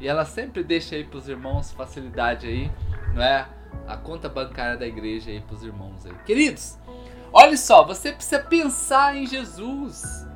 E 0.00 0.08
ela 0.08 0.24
sempre 0.24 0.62
deixa 0.62 0.96
aí 0.96 1.04
para 1.04 1.18
os 1.18 1.28
irmãos 1.28 1.72
facilidade 1.72 2.46
aí, 2.46 2.70
não 3.14 3.22
é? 3.22 3.48
A 3.86 3.96
conta 3.96 4.28
bancária 4.28 4.76
da 4.76 4.86
igreja 4.86 5.30
aí 5.30 5.40
para 5.40 5.54
os 5.54 5.62
irmãos 5.62 6.04
aí. 6.04 6.12
Queridos, 6.26 6.78
olha 7.32 7.56
só, 7.56 7.84
você 7.84 8.12
precisa 8.12 8.40
pensar 8.40 9.16
em 9.16 9.26
Jesus. 9.26 10.26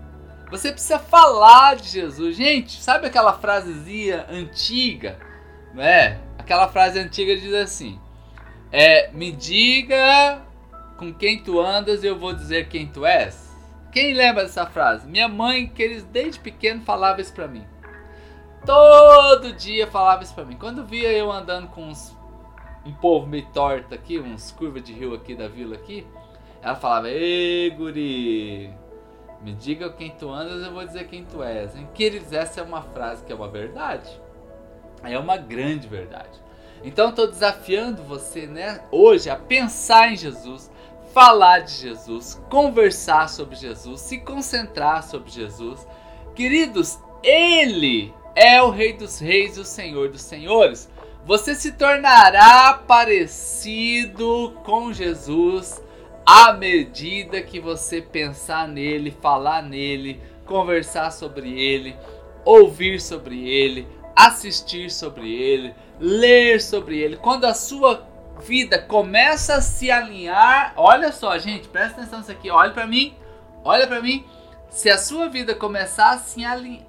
Você 0.50 0.72
precisa 0.72 0.98
falar 0.98 1.76
de 1.76 1.88
Jesus. 1.88 2.34
Gente, 2.34 2.80
sabe 2.80 3.06
aquela 3.06 3.34
frasezinha 3.34 4.24
antiga? 4.30 5.18
Não 5.74 5.82
é? 5.82 6.18
Aquela 6.38 6.68
frase 6.68 6.98
antiga 6.98 7.36
diz 7.36 7.52
assim: 7.52 8.00
é, 8.70 9.10
Me 9.12 9.32
diga 9.32 10.42
com 10.96 11.12
quem 11.12 11.42
tu 11.42 11.60
andas 11.60 12.02
e 12.02 12.06
eu 12.06 12.18
vou 12.18 12.32
dizer 12.32 12.68
quem 12.68 12.86
tu 12.86 13.06
és. 13.06 13.48
Quem 13.92 14.12
lembra 14.12 14.42
dessa 14.42 14.66
frase? 14.66 15.08
Minha 15.08 15.28
mãe, 15.28 15.66
que 15.66 15.82
eles 15.82 16.04
desde 16.04 16.40
pequeno 16.40 16.82
falava 16.82 17.20
isso 17.20 17.32
pra 17.32 17.48
mim. 17.48 17.64
Todo 18.66 19.52
dia 19.54 19.86
falava 19.86 20.22
isso 20.22 20.34
pra 20.34 20.44
mim. 20.44 20.56
Quando 20.56 20.84
via 20.84 21.10
eu 21.12 21.32
andando 21.32 21.68
com 21.68 21.84
uns, 21.84 22.14
um 22.84 22.92
povo 22.92 23.26
meio 23.26 23.46
torto 23.46 23.94
aqui, 23.94 24.18
uns 24.18 24.50
curvas 24.50 24.82
de 24.82 24.92
rio 24.92 25.14
aqui 25.14 25.34
da 25.34 25.48
vila 25.48 25.74
aqui, 25.74 26.06
ela 26.60 26.74
falava: 26.74 27.08
Ei, 27.08 27.70
guri, 27.70 28.70
me 29.40 29.54
diga 29.54 29.90
quem 29.90 30.10
tu 30.10 30.28
andas, 30.28 30.62
eu 30.62 30.72
vou 30.72 30.84
dizer 30.84 31.06
quem 31.06 31.24
tu 31.24 31.42
és. 31.42 31.74
Hein? 31.74 31.88
Queridos, 31.94 32.32
essa 32.32 32.60
é 32.60 32.62
uma 32.62 32.82
frase 32.82 33.24
que 33.24 33.32
é 33.32 33.34
uma 33.34 33.48
verdade. 33.48 34.10
É 35.02 35.18
uma 35.18 35.36
grande 35.36 35.86
verdade. 35.86 36.38
Então 36.84 37.10
estou 37.10 37.26
desafiando 37.26 38.02
você, 38.02 38.46
né, 38.46 38.80
hoje 38.90 39.28
a 39.28 39.36
pensar 39.36 40.12
em 40.12 40.16
Jesus, 40.16 40.70
falar 41.12 41.60
de 41.60 41.72
Jesus, 41.72 42.40
conversar 42.48 43.28
sobre 43.28 43.56
Jesus, 43.56 44.00
se 44.00 44.18
concentrar 44.18 45.02
sobre 45.02 45.30
Jesus. 45.30 45.86
Queridos, 46.34 46.98
ele 47.22 48.14
é 48.34 48.62
o 48.62 48.70
Rei 48.70 48.92
dos 48.92 49.18
Reis 49.18 49.56
e 49.56 49.60
o 49.60 49.64
Senhor 49.64 50.10
dos 50.10 50.22
Senhores. 50.22 50.88
Você 51.24 51.54
se 51.54 51.72
tornará 51.72 52.74
parecido 52.86 54.56
com 54.64 54.92
Jesus 54.92 55.82
à 56.24 56.52
medida 56.52 57.42
que 57.42 57.58
você 57.58 58.00
pensar 58.00 58.68
nele, 58.68 59.10
falar 59.10 59.62
nele, 59.62 60.20
conversar 60.46 61.10
sobre 61.10 61.60
ele, 61.60 61.96
ouvir 62.44 63.00
sobre 63.00 63.48
ele, 63.48 63.86
assistir 64.14 64.90
sobre 64.90 65.34
ele, 65.34 65.74
ler 65.98 66.60
sobre 66.60 66.98
ele. 66.98 67.16
Quando 67.16 67.44
a 67.44 67.54
sua 67.54 68.06
vida 68.40 68.78
começa 68.78 69.54
a 69.54 69.60
se 69.60 69.90
alinhar, 69.90 70.72
olha 70.76 71.12
só, 71.12 71.36
gente, 71.38 71.68
presta 71.68 72.00
atenção 72.00 72.18
nisso 72.20 72.30
aqui, 72.30 72.50
olha 72.50 72.72
para 72.72 72.86
mim, 72.86 73.16
olha 73.64 73.86
para 73.86 74.00
mim. 74.00 74.24
Se 74.70 74.90
a 74.90 74.98
sua 74.98 75.28
vida 75.28 75.54
começar 75.54 76.10
a 76.10 76.18
se 76.18 76.42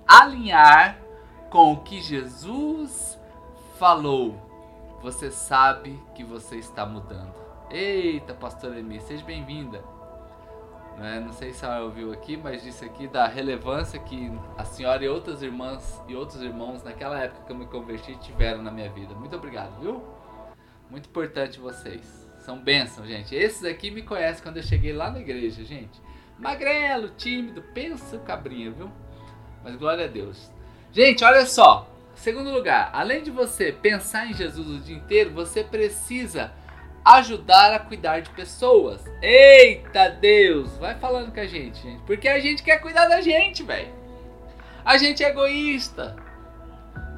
alinhar 0.07 0.97
com 1.49 1.73
o 1.73 1.81
que 1.81 2.01
Jesus 2.01 3.17
falou, 3.77 4.35
você 5.01 5.31
sabe 5.31 5.97
que 6.13 6.23
você 6.23 6.57
está 6.57 6.85
mudando. 6.85 7.33
Eita, 7.69 8.33
pastora 8.33 8.79
Emi, 8.79 8.99
seja 8.99 9.23
bem-vinda. 9.23 9.81
Né? 10.99 11.21
Não 11.25 11.31
sei 11.31 11.53
se 11.53 11.63
ela 11.63 11.79
ouviu 11.79 12.11
aqui, 12.11 12.35
mas 12.35 12.61
disse 12.61 12.83
aqui 12.83 13.07
da 13.07 13.25
relevância 13.25 13.97
que 13.97 14.29
a 14.57 14.65
senhora 14.65 15.03
e 15.03 15.07
outras 15.07 15.41
irmãs 15.41 16.01
e 16.09 16.15
outros 16.15 16.41
irmãos 16.41 16.83
naquela 16.83 17.17
época 17.17 17.45
que 17.45 17.51
eu 17.53 17.55
me 17.55 17.65
converti 17.65 18.17
tiveram 18.17 18.61
na 18.61 18.69
minha 18.69 18.89
vida. 18.89 19.15
Muito 19.15 19.33
obrigado, 19.35 19.79
viu? 19.79 20.03
Muito 20.89 21.07
importante 21.07 21.57
vocês. 21.57 22.29
São 22.39 22.59
bênçãos, 22.59 23.07
gente. 23.07 23.33
Esses 23.33 23.63
aqui 23.63 23.89
me 23.89 24.01
conhecem 24.01 24.43
quando 24.43 24.57
eu 24.57 24.63
cheguei 24.63 24.91
lá 24.91 25.09
na 25.09 25.19
igreja, 25.19 25.63
gente. 25.63 26.01
Magrelo, 26.37 27.09
tímido, 27.09 27.61
pensa 27.73 28.17
o 28.17 28.19
cabrinho, 28.19 28.73
viu? 28.73 28.91
Mas 29.63 29.77
glória 29.77 30.05
a 30.05 30.07
Deus. 30.07 30.51
Gente, 30.91 31.23
olha 31.23 31.45
só. 31.45 31.89
Segundo 32.15 32.51
lugar, 32.51 32.89
além 32.91 33.23
de 33.23 33.31
você 33.31 33.71
pensar 33.71 34.27
em 34.29 34.33
Jesus 34.33 34.67
o 34.67 34.79
dia 34.79 34.97
inteiro, 34.97 35.31
você 35.31 35.63
precisa 35.63 36.51
ajudar 37.03 37.73
a 37.73 37.79
cuidar 37.79 38.21
de 38.21 38.29
pessoas. 38.31 39.03
Eita 39.21 40.09
Deus! 40.09 40.77
Vai 40.77 40.95
falando 40.95 41.33
com 41.33 41.39
a 41.39 41.47
gente, 41.47 41.81
gente. 41.81 42.01
Porque 42.03 42.27
a 42.27 42.39
gente 42.39 42.63
quer 42.63 42.79
cuidar 42.79 43.07
da 43.07 43.21
gente, 43.21 43.63
velho. 43.63 43.93
A 44.83 44.97
gente 44.97 45.23
é 45.23 45.29
egoísta. 45.29 46.15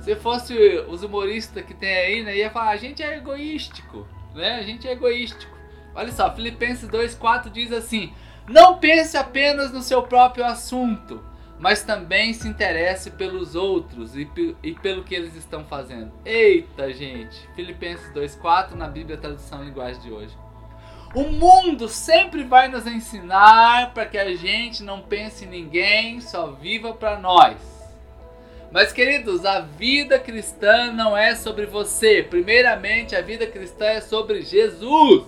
Se 0.01 0.15
fosse 0.15 0.53
os 0.87 1.03
humoristas 1.03 1.63
que 1.63 1.73
tem 1.73 1.93
aí, 1.93 2.23
né, 2.23 2.35
ia 2.35 2.49
falar, 2.49 2.71
a 2.71 2.77
gente 2.77 3.03
é 3.03 3.17
egoístico, 3.17 4.07
né? 4.33 4.55
A 4.55 4.63
gente 4.63 4.87
é 4.87 4.91
egoístico. 4.93 5.55
Olha 5.93 6.11
só, 6.11 6.33
Filipenses 6.33 6.89
2:4 6.89 7.49
diz 7.51 7.71
assim: 7.71 8.11
"Não 8.47 8.79
pense 8.79 9.15
apenas 9.15 9.71
no 9.71 9.81
seu 9.81 10.01
próprio 10.03 10.43
assunto, 10.43 11.23
mas 11.61 11.83
também 11.83 12.33
se 12.33 12.47
interesse 12.47 13.11
pelos 13.11 13.53
outros 13.53 14.17
e, 14.17 14.27
e 14.63 14.73
pelo 14.73 15.03
que 15.03 15.13
eles 15.13 15.35
estão 15.35 15.63
fazendo. 15.63 16.11
Eita, 16.25 16.91
gente! 16.91 17.47
Filipenses 17.55 18.11
2,4 18.13 18.73
na 18.73 18.87
Bíblia 18.87 19.15
Tradução 19.15 19.63
Linguagem 19.63 20.01
de 20.01 20.11
hoje. 20.11 20.35
O 21.13 21.25
mundo 21.25 21.87
sempre 21.87 22.43
vai 22.43 22.67
nos 22.67 22.87
ensinar 22.87 23.93
para 23.93 24.07
que 24.07 24.17
a 24.17 24.35
gente 24.35 24.81
não 24.81 25.01
pense 25.01 25.45
em 25.45 25.49
ninguém, 25.49 26.19
só 26.19 26.47
viva 26.47 26.93
para 26.93 27.19
nós. 27.19 27.57
Mas, 28.71 28.91
queridos, 28.91 29.45
a 29.45 29.59
vida 29.59 30.17
cristã 30.17 30.91
não 30.91 31.15
é 31.15 31.35
sobre 31.35 31.67
você. 31.67 32.23
Primeiramente, 32.23 33.15
a 33.15 33.21
vida 33.21 33.45
cristã 33.45 33.85
é 33.85 34.01
sobre 34.01 34.41
Jesus. 34.41 35.25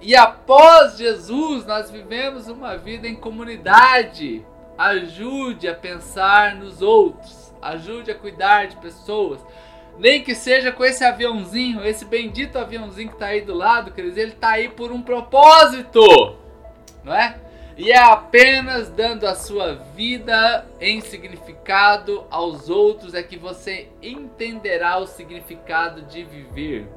E 0.00 0.14
após 0.14 0.96
Jesus, 0.96 1.66
nós 1.66 1.90
vivemos 1.90 2.46
uma 2.46 2.76
vida 2.76 3.08
em 3.08 3.16
comunidade 3.16 4.44
ajude 4.78 5.66
a 5.66 5.74
pensar 5.74 6.54
nos 6.54 6.80
outros, 6.80 7.52
ajude 7.60 8.12
a 8.12 8.14
cuidar 8.14 8.68
de 8.68 8.76
pessoas. 8.76 9.40
Nem 9.98 10.22
que 10.22 10.34
seja 10.34 10.70
com 10.70 10.84
esse 10.84 11.04
aviãozinho, 11.04 11.84
esse 11.84 12.04
bendito 12.04 12.56
aviãozinho 12.56 13.08
que 13.08 13.16
está 13.16 13.26
aí 13.26 13.40
do 13.40 13.52
lado, 13.52 13.90
quer 13.90 14.02
dizer, 14.02 14.20
ele 14.22 14.32
está 14.32 14.50
aí 14.50 14.68
por 14.68 14.92
um 14.92 15.02
propósito, 15.02 16.00
não 17.02 17.12
é? 17.12 17.36
E 17.76 17.92
é 17.92 17.98
apenas 17.98 18.88
dando 18.88 19.26
a 19.26 19.34
sua 19.34 19.74
vida 19.94 20.66
em 20.80 21.00
significado 21.00 22.24
aos 22.30 22.68
outros 22.68 23.14
é 23.14 23.22
que 23.22 23.36
você 23.36 23.88
entenderá 24.02 24.98
o 24.98 25.06
significado 25.06 26.02
de 26.02 26.24
viver. 26.24 26.88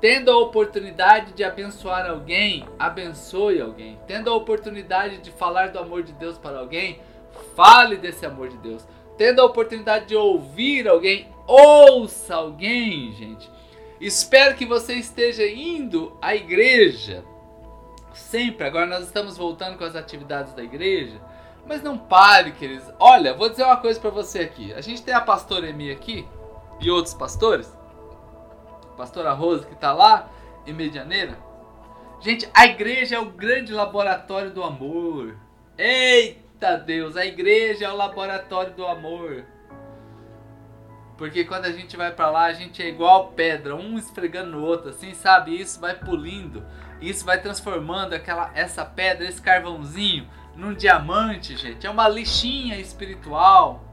Tendo 0.00 0.30
a 0.30 0.38
oportunidade 0.38 1.32
de 1.32 1.42
abençoar 1.42 2.08
alguém, 2.08 2.66
abençoe 2.78 3.60
alguém. 3.60 3.98
Tendo 4.06 4.30
a 4.30 4.34
oportunidade 4.34 5.18
de 5.18 5.30
falar 5.30 5.68
do 5.70 5.78
amor 5.78 6.02
de 6.02 6.12
Deus 6.12 6.36
para 6.36 6.58
alguém, 6.58 7.00
fale 7.54 7.96
desse 7.96 8.26
amor 8.26 8.48
de 8.48 8.58
Deus. 8.58 8.86
Tendo 9.16 9.40
a 9.40 9.44
oportunidade 9.46 10.06
de 10.06 10.14
ouvir 10.14 10.86
alguém, 10.86 11.28
ouça 11.46 12.34
alguém, 12.34 13.10
gente. 13.12 13.50
Espero 13.98 14.54
que 14.54 14.66
você 14.66 14.94
esteja 14.94 15.46
indo 15.46 16.14
à 16.20 16.34
igreja 16.34 17.24
sempre. 18.12 18.66
Agora 18.66 18.84
nós 18.84 19.04
estamos 19.04 19.38
voltando 19.38 19.78
com 19.78 19.84
as 19.84 19.96
atividades 19.96 20.52
da 20.52 20.62
igreja. 20.62 21.18
Mas 21.66 21.82
não 21.82 21.96
pare, 21.96 22.52
queridos. 22.52 22.86
Olha, 23.00 23.32
vou 23.32 23.48
dizer 23.48 23.64
uma 23.64 23.78
coisa 23.78 23.98
para 23.98 24.10
você 24.10 24.40
aqui. 24.40 24.74
A 24.74 24.82
gente 24.82 25.02
tem 25.02 25.14
a 25.14 25.20
pastora 25.22 25.68
Emi 25.68 25.90
aqui 25.90 26.28
e 26.80 26.90
outros 26.90 27.14
pastores 27.14 27.75
pastora 28.96 29.32
Rosa 29.32 29.66
que 29.66 29.74
está 29.74 29.92
lá 29.92 30.30
em 30.66 30.72
Medianeira. 30.72 31.38
Gente, 32.20 32.48
a 32.54 32.64
igreja 32.64 33.16
é 33.16 33.20
o 33.20 33.26
grande 33.26 33.72
laboratório 33.72 34.50
do 34.50 34.62
amor. 34.62 35.36
Eita 35.76 36.76
Deus, 36.76 37.16
a 37.16 37.26
igreja 37.26 37.84
é 37.84 37.90
o 37.90 37.96
laboratório 37.96 38.72
do 38.72 38.86
amor. 38.86 39.44
Porque 41.16 41.44
quando 41.44 41.66
a 41.66 41.72
gente 41.72 41.96
vai 41.96 42.12
para 42.12 42.30
lá, 42.30 42.44
a 42.44 42.52
gente 42.52 42.82
é 42.82 42.88
igual 42.88 43.28
pedra, 43.28 43.74
um 43.74 43.96
esfregando 43.96 44.50
no 44.50 44.62
outro, 44.62 44.90
assim, 44.90 45.14
sabe? 45.14 45.58
Isso 45.58 45.80
vai 45.80 45.94
pulindo, 45.94 46.64
isso 47.00 47.24
vai 47.24 47.40
transformando 47.40 48.12
aquela 48.14 48.50
essa 48.54 48.84
pedra, 48.84 49.26
esse 49.26 49.40
carvãozinho, 49.40 50.28
num 50.54 50.74
diamante, 50.74 51.56
gente. 51.56 51.86
É 51.86 51.90
uma 51.90 52.08
lixinha 52.08 52.78
espiritual. 52.78 53.85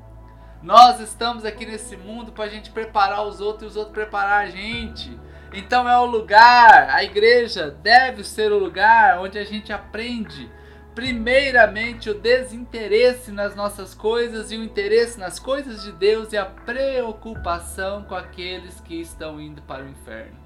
Nós 0.63 1.01
estamos 1.01 1.43
aqui 1.43 1.65
nesse 1.65 1.98
mundo 1.98 2.32
para 2.32 2.46
a 2.46 2.50
gente 2.50 2.70
preparar 2.70 3.27
os 3.27 3.41
outros 3.41 3.63
e 3.63 3.65
os 3.72 3.75
outros 3.75 3.93
preparar 3.93 4.46
a 4.46 4.50
gente. 4.50 5.20
Então 5.51 5.88
é 5.89 5.98
o 6.00 6.05
lugar, 6.05 6.89
a 6.89 7.03
igreja 7.03 7.70
deve 7.70 8.24
ser 8.24 8.50
o 8.50 8.58
lugar 8.58 9.20
onde 9.20 9.38
a 9.38 9.43
gente 9.43 9.74
aprende 9.74 10.50
primeiramente 10.96 12.10
o 12.10 12.13
desinteresse 12.13 13.29
nas 13.29 13.55
nossas 13.55 13.93
coisas 13.93 14.53
e 14.53 14.55
o 14.55 14.63
interesse 14.63 15.20
nas 15.20 15.38
coisas 15.38 15.84
de 15.84 15.91
Deus 15.91 16.32
e 16.32 16.38
a 16.38 16.46
preocupação 16.46 18.03
com 18.03 18.15
aqueles 18.15 18.79
que 18.79 19.01
estão 19.01 19.41
indo 19.41 19.62
para 19.63 19.84
o 19.84 19.89
inferno. 19.89 20.42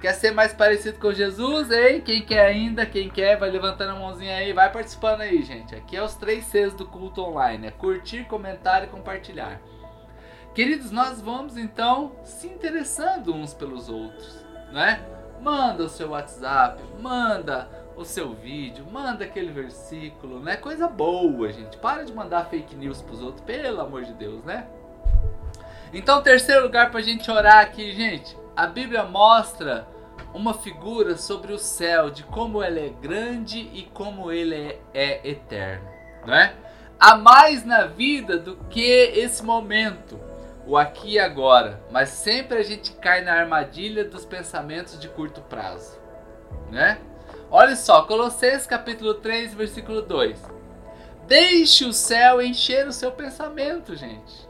Quer 0.00 0.12
ser 0.12 0.30
mais 0.30 0.52
parecido 0.52 0.98
com 0.98 1.12
Jesus, 1.12 1.70
hein? 1.70 2.02
Quem 2.02 2.22
quer 2.22 2.46
ainda, 2.46 2.84
quem 2.84 3.08
quer, 3.08 3.38
vai 3.38 3.50
levantando 3.50 3.92
a 3.92 3.98
mãozinha 3.98 4.36
aí, 4.36 4.52
vai 4.52 4.70
participando 4.70 5.22
aí, 5.22 5.42
gente. 5.42 5.74
Aqui 5.74 5.96
é 5.96 6.02
os 6.02 6.14
três 6.14 6.44
Cs 6.44 6.74
do 6.74 6.86
culto 6.86 7.22
online: 7.22 7.68
é 7.68 7.70
curtir, 7.70 8.24
comentar 8.24 8.84
e 8.84 8.88
compartilhar. 8.88 9.60
Queridos, 10.54 10.90
nós 10.90 11.20
vamos 11.20 11.56
então 11.56 12.12
se 12.24 12.46
interessando 12.46 13.34
uns 13.34 13.54
pelos 13.54 13.88
outros, 13.88 14.44
né? 14.72 15.02
Manda 15.40 15.84
o 15.84 15.88
seu 15.88 16.10
WhatsApp, 16.10 16.82
manda 17.00 17.68
o 17.96 18.04
seu 18.04 18.34
vídeo, 18.34 18.86
manda 18.90 19.24
aquele 19.24 19.50
versículo, 19.50 20.40
né? 20.40 20.56
Coisa 20.56 20.88
boa, 20.88 21.50
gente. 21.52 21.76
Para 21.78 22.04
de 22.04 22.12
mandar 22.12 22.46
fake 22.46 22.74
news 22.74 23.00
pros 23.00 23.22
outros, 23.22 23.44
pelo 23.44 23.80
amor 23.80 24.04
de 24.04 24.12
Deus, 24.12 24.44
né? 24.44 24.66
Então, 25.92 26.22
terceiro 26.22 26.62
lugar 26.62 26.90
pra 26.90 27.00
gente 27.00 27.30
orar 27.30 27.58
aqui, 27.58 27.92
gente. 27.92 28.36
A 28.56 28.66
Bíblia 28.66 29.04
mostra 29.04 29.86
uma 30.32 30.54
figura 30.54 31.14
sobre 31.18 31.52
o 31.52 31.58
céu, 31.58 32.08
de 32.08 32.22
como 32.22 32.64
ele 32.64 32.86
é 32.86 32.88
grande 32.88 33.58
e 33.58 33.82
como 33.92 34.32
ele 34.32 34.54
é, 34.54 34.80
é 34.94 35.28
eterno, 35.28 35.86
não 36.24 36.34
é? 36.34 36.54
Há 36.98 37.16
mais 37.16 37.66
na 37.66 37.84
vida 37.84 38.38
do 38.38 38.56
que 38.70 38.80
esse 38.80 39.44
momento, 39.44 40.18
o 40.66 40.74
aqui 40.74 41.12
e 41.12 41.18
agora, 41.18 41.82
mas 41.90 42.08
sempre 42.08 42.56
a 42.56 42.62
gente 42.62 42.92
cai 42.92 43.22
na 43.22 43.34
armadilha 43.34 44.06
dos 44.06 44.24
pensamentos 44.24 44.98
de 44.98 45.08
curto 45.10 45.42
prazo, 45.42 45.98
né? 46.70 46.98
Olha 47.50 47.76
só, 47.76 48.04
Colossenses 48.04 48.66
capítulo 48.66 49.14
3, 49.14 49.52
versículo 49.52 50.00
2. 50.00 50.42
Deixe 51.26 51.84
o 51.84 51.92
céu 51.92 52.40
encher 52.40 52.88
o 52.88 52.92
seu 52.92 53.12
pensamento, 53.12 53.94
gente. 53.94 54.48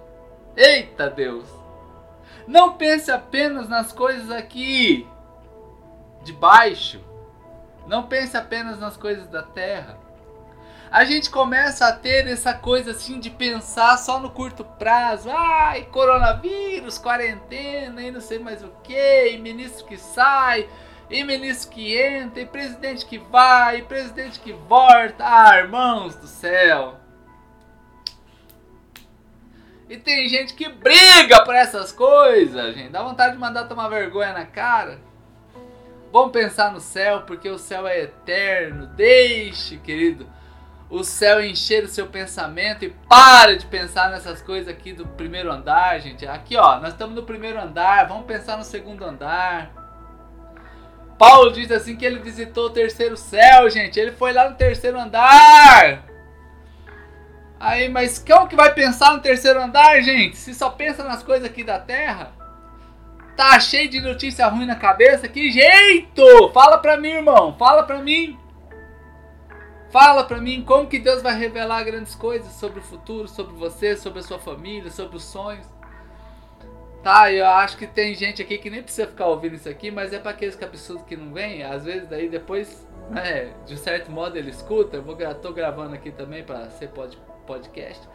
Eita 0.56 1.10
Deus! 1.10 1.65
Não 2.47 2.75
pense 2.75 3.11
apenas 3.11 3.69
nas 3.69 3.93
coisas 3.93 4.31
aqui 4.31 5.07
de 6.23 6.33
baixo. 6.33 7.00
Não 7.87 8.05
pense 8.05 8.37
apenas 8.37 8.79
nas 8.79 8.97
coisas 8.97 9.26
da 9.29 9.43
terra. 9.43 9.99
A 10.91 11.05
gente 11.05 11.31
começa 11.31 11.87
a 11.87 11.93
ter 11.93 12.29
essa 12.29 12.55
coisa 12.55 12.93
assim 12.93 13.19
de 13.19 13.29
pensar 13.29 13.97
só 13.99 14.21
no 14.21 14.31
curto 14.31 14.65
prazo. 14.65 15.29
Ai, 15.31 15.83
coronavírus, 15.87 16.99
quarentena 16.99 18.03
e 18.03 18.11
não 18.11 18.21
sei 18.21 18.38
mais 18.38 18.62
o 18.62 18.71
que, 18.83 19.31
e 19.31 19.38
ministro 19.38 19.85
que 19.85 19.97
sai, 19.97 20.69
e 21.11 21.25
ministro 21.25 21.73
que 21.73 21.97
entra, 21.97 22.41
e 22.41 22.47
presidente 22.47 23.05
que 23.05 23.19
vai, 23.19 23.79
e 23.79 23.83
presidente 23.83 24.38
que 24.38 24.53
volta. 24.53 25.25
Ah, 25.25 25.59
irmãos 25.59 26.15
do 26.15 26.26
céu. 26.26 26.95
E 29.88 29.97
tem 29.97 30.28
gente 30.28 30.55
que 30.55 30.69
briga 30.69 31.45
por 31.45 31.55
essas 31.55 31.93
coisas, 31.93 32.75
gente. 32.75 32.90
Dá 32.90 33.02
vontade 33.02 33.35
de 33.35 33.38
mandar 33.38 33.64
tomar 33.66 33.88
vergonha 33.88 34.33
na 34.33 34.45
cara. 34.45 34.99
Vamos 36.12 36.33
pensar 36.33 36.73
no 36.73 36.81
céu, 36.81 37.23
porque 37.23 37.49
o 37.49 37.59
céu 37.59 37.87
é 37.87 38.00
eterno. 38.02 38.87
Deixe, 38.88 39.76
querido, 39.76 40.26
o 40.90 41.05
céu 41.05 41.45
encher 41.45 41.85
o 41.85 41.88
seu 41.88 42.07
pensamento 42.07 42.85
e 42.85 42.90
para 43.09 43.57
de 43.57 43.66
pensar 43.66 44.11
nessas 44.11 44.43
coisas 44.43 44.69
aqui 44.69 44.93
do 44.93 45.07
primeiro 45.07 45.52
andar, 45.52 46.00
gente. 46.00 46.26
Aqui, 46.26 46.57
ó, 46.57 46.81
nós 46.81 46.93
estamos 46.93 47.14
no 47.14 47.23
primeiro 47.23 47.61
andar, 47.61 48.09
vamos 48.09 48.26
pensar 48.26 48.57
no 48.57 48.64
segundo 48.64 49.05
andar. 49.05 49.71
Paulo 51.19 51.52
diz 51.52 51.71
assim 51.71 51.97
que 51.97 52.05
ele 52.05 52.19
visitou 52.19 52.66
o 52.66 52.71
terceiro 52.71 53.16
céu, 53.16 53.71
gente. 53.71 53.99
Ele 53.99 54.12
foi 54.12 54.33
lá 54.33 54.50
no 54.50 54.57
terceiro 54.57 54.99
andar. 54.99 56.05
Aí, 57.58 57.88
mas 57.88 58.18
como 58.18 58.48
que 58.48 58.56
vai 58.56 58.75
pensar 58.75 59.14
no 59.14 59.20
terceiro 59.20 59.60
andar, 59.60 60.00
gente? 60.02 60.36
Se 60.36 60.54
só 60.54 60.70
pensa 60.70 61.02
nas 61.02 61.22
coisas 61.22 61.48
aqui 61.48 61.64
da 61.64 61.78
terra? 61.78 62.32
Tá 63.36 63.58
cheio 63.60 63.88
de 63.88 64.00
notícia 64.00 64.47
ruim 64.47 64.66
na 64.66 64.76
cabeça? 64.76 65.28
Que 65.28 65.50
jeito! 65.50 66.50
Fala 66.52 66.78
pra 66.78 66.97
mim, 66.97 67.10
irmão. 67.10 67.54
Fala 67.58 67.82
pra 67.82 67.99
mim. 67.99 68.38
Fala 69.90 70.25
pra 70.25 70.38
mim 70.38 70.62
como 70.62 70.88
que 70.88 70.99
Deus 70.99 71.23
vai 71.23 71.38
revelar 71.38 71.84
grandes 71.84 72.14
coisas 72.14 72.52
sobre 72.52 72.80
o 72.80 72.82
futuro, 72.82 73.28
sobre 73.28 73.54
você, 73.54 73.97
sobre 73.97 74.21
a 74.21 74.23
sua 74.23 74.38
família, 74.38 74.90
sobre 74.90 75.16
os 75.16 75.25
sonhos. 75.25 75.66
Tá, 77.02 77.32
eu 77.32 77.47
acho 77.47 77.76
que 77.76 77.86
tem 77.86 78.14
gente 78.14 78.42
aqui 78.42 78.58
que 78.58 78.69
nem 78.69 78.82
precisa 78.82 79.06
ficar 79.06 79.26
ouvindo 79.26 79.54
isso 79.54 79.69
aqui, 79.69 79.90
mas 79.90 80.12
é 80.12 80.19
para 80.19 80.32
aqueles 80.32 80.60
absurdo 80.60 81.04
que 81.04 81.16
não 81.16 81.32
vem. 81.32 81.62
Às 81.62 81.84
vezes 81.84 82.08
daí 82.08 82.28
depois, 82.28 82.86
né, 83.10 83.52
de 83.64 83.76
certo 83.76 84.10
modo 84.10 84.36
ele 84.36 84.50
escuta. 84.50 84.97
Eu 84.97 85.02
vou, 85.02 85.16
tô 85.40 85.52
gravando 85.52 85.95
aqui 85.95 86.10
também 86.10 86.42
para 86.42 86.69
ser 86.71 86.88
pod, 86.88 87.16
podcast. 87.47 88.09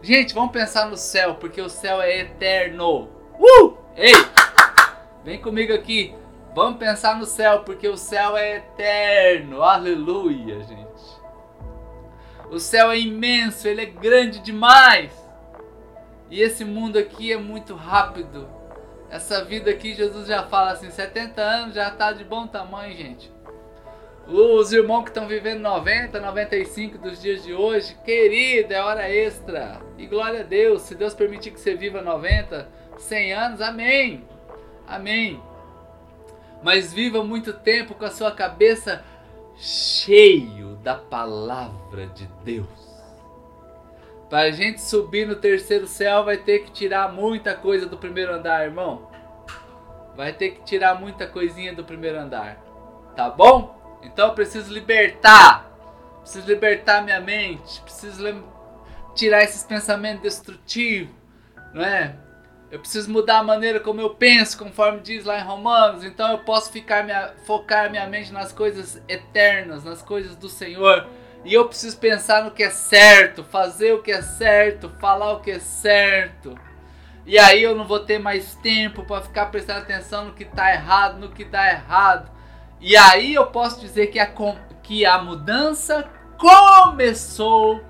Gente, 0.00 0.32
vamos 0.32 0.52
pensar 0.52 0.88
no 0.88 0.96
céu, 0.96 1.34
porque 1.34 1.60
o 1.60 1.68
céu 1.68 2.00
é 2.00 2.20
eterno. 2.20 3.08
Uh! 3.38 3.76
Ei! 3.96 4.12
Vem 5.24 5.40
comigo 5.40 5.74
aqui. 5.74 6.14
Vamos 6.54 6.78
pensar 6.78 7.18
no 7.18 7.26
céu, 7.26 7.64
porque 7.64 7.88
o 7.88 7.96
céu 7.96 8.36
é 8.36 8.56
eterno. 8.56 9.62
Aleluia, 9.62 10.62
gente. 10.62 11.18
O 12.50 12.58
céu 12.58 12.90
é 12.90 12.98
imenso, 12.98 13.68
ele 13.68 13.82
é 13.82 13.86
grande 13.86 14.38
demais. 14.38 15.12
E 16.30 16.40
esse 16.40 16.64
mundo 16.64 16.98
aqui 16.98 17.32
é 17.32 17.36
muito 17.36 17.74
rápido. 17.74 18.48
Essa 19.10 19.44
vida 19.44 19.70
aqui, 19.70 19.94
Jesus 19.94 20.28
já 20.28 20.44
fala 20.44 20.72
assim: 20.72 20.90
70 20.90 21.40
anos 21.40 21.74
já 21.74 21.88
está 21.88 22.12
de 22.12 22.24
bom 22.24 22.46
tamanho, 22.46 22.96
gente. 22.96 23.30
Os 24.30 24.74
irmãos 24.74 25.04
que 25.04 25.08
estão 25.08 25.26
vivendo 25.26 25.62
90, 25.62 26.20
95 26.20 26.98
dos 26.98 27.22
dias 27.22 27.42
de 27.42 27.54
hoje, 27.54 27.96
querido, 28.04 28.74
é 28.74 28.82
hora 28.82 29.08
extra. 29.08 29.80
E 29.96 30.06
glória 30.06 30.40
a 30.40 30.42
Deus, 30.42 30.82
se 30.82 30.94
Deus 30.94 31.14
permitir 31.14 31.50
que 31.50 31.58
você 31.58 31.74
viva 31.74 32.02
90, 32.02 32.68
100 32.98 33.32
anos, 33.32 33.60
amém. 33.62 34.22
Amém. 34.86 35.42
Mas 36.62 36.92
viva 36.92 37.24
muito 37.24 37.54
tempo 37.54 37.94
com 37.94 38.04
a 38.04 38.10
sua 38.10 38.30
cabeça 38.30 39.02
cheio 39.56 40.76
da 40.76 40.94
palavra 40.94 42.06
de 42.08 42.26
Deus. 42.44 42.68
Para 44.28 44.48
a 44.48 44.50
gente 44.50 44.82
subir 44.82 45.26
no 45.26 45.36
terceiro 45.36 45.86
céu, 45.86 46.22
vai 46.22 46.36
ter 46.36 46.58
que 46.64 46.70
tirar 46.70 47.10
muita 47.10 47.54
coisa 47.54 47.86
do 47.86 47.96
primeiro 47.96 48.34
andar, 48.34 48.62
irmão. 48.62 49.10
Vai 50.14 50.34
ter 50.34 50.50
que 50.50 50.64
tirar 50.64 51.00
muita 51.00 51.26
coisinha 51.26 51.74
do 51.74 51.82
primeiro 51.82 52.18
andar. 52.18 52.62
Tá 53.16 53.30
bom? 53.30 53.77
Então 54.02 54.28
eu 54.28 54.34
preciso 54.34 54.72
libertar. 54.72 55.68
Preciso 56.20 56.46
libertar 56.46 57.02
minha 57.02 57.20
mente. 57.20 57.80
Preciso 57.82 58.44
tirar 59.14 59.42
esses 59.42 59.64
pensamentos 59.64 60.22
destrutivos. 60.22 61.14
Não 61.72 61.82
é? 61.82 62.14
Eu 62.70 62.78
preciso 62.78 63.10
mudar 63.10 63.38
a 63.38 63.42
maneira 63.42 63.80
como 63.80 64.00
eu 64.00 64.10
penso, 64.10 64.58
conforme 64.58 65.00
diz 65.00 65.24
lá 65.24 65.38
em 65.38 65.44
Romanos. 65.44 66.04
Então 66.04 66.30
eu 66.30 66.38
posso 66.38 66.70
ficar 66.70 67.04
minha, 67.04 67.34
focar 67.46 67.90
minha 67.90 68.06
mente 68.06 68.32
nas 68.32 68.52
coisas 68.52 69.02
eternas, 69.08 69.84
nas 69.84 70.02
coisas 70.02 70.36
do 70.36 70.48
Senhor 70.48 71.08
e 71.44 71.54
eu 71.54 71.66
preciso 71.66 71.96
pensar 71.98 72.44
no 72.44 72.50
que 72.50 72.62
é 72.62 72.70
certo, 72.70 73.44
fazer 73.44 73.92
o 73.92 74.02
que 74.02 74.10
é 74.10 74.22
certo, 74.22 74.90
falar 75.00 75.32
o 75.32 75.40
que 75.40 75.52
é 75.52 75.58
certo. 75.58 76.58
E 77.24 77.38
aí 77.38 77.62
eu 77.62 77.74
não 77.74 77.86
vou 77.86 78.00
ter 78.00 78.18
mais 78.18 78.54
tempo 78.56 79.04
para 79.04 79.22
ficar 79.22 79.46
prestando 79.46 79.80
atenção 79.80 80.26
no 80.26 80.34
que 80.34 80.44
está 80.44 80.72
errado, 80.72 81.18
no 81.18 81.30
que 81.30 81.44
dá 81.44 81.70
errado. 81.70 82.30
E 82.80 82.96
aí 82.96 83.34
eu 83.34 83.46
posso 83.46 83.80
dizer 83.80 84.08
que 84.08 84.18
a, 84.18 84.32
que 84.82 85.04
a 85.04 85.18
mudança 85.22 86.08
começou 86.38 87.84